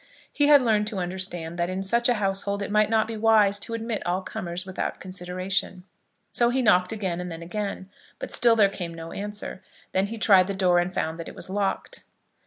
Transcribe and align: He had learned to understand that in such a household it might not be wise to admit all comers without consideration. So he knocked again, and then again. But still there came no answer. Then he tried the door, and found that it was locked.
He 0.33 0.47
had 0.47 0.63
learned 0.63 0.87
to 0.87 0.97
understand 0.97 1.59
that 1.59 1.69
in 1.69 1.83
such 1.83 2.09
a 2.09 2.15
household 2.15 2.63
it 2.63 2.71
might 2.71 2.89
not 2.89 3.07
be 3.07 3.15
wise 3.15 3.59
to 3.59 3.75
admit 3.75 4.01
all 4.03 4.23
comers 4.23 4.65
without 4.65 4.99
consideration. 4.99 5.83
So 6.31 6.49
he 6.49 6.63
knocked 6.63 6.91
again, 6.91 7.21
and 7.21 7.31
then 7.31 7.43
again. 7.43 7.87
But 8.17 8.31
still 8.31 8.55
there 8.55 8.67
came 8.67 8.95
no 8.95 9.11
answer. 9.11 9.61
Then 9.91 10.07
he 10.07 10.17
tried 10.17 10.47
the 10.47 10.55
door, 10.55 10.79
and 10.79 10.91
found 10.91 11.19
that 11.19 11.29
it 11.29 11.35
was 11.35 11.51
locked. 11.51 12.03